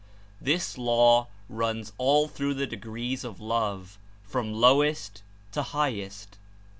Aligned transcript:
This 0.41 0.79
law 0.79 1.27
runs 1.47 1.93
all 1.99 2.27
through 2.27 2.55
the 2.55 2.65
degrees 2.65 3.23
of 3.23 3.39
love, 3.39 3.99
from 4.23 4.51
lowest 4.51 5.21
to 5.51 5.61
highest. 5.61 6.39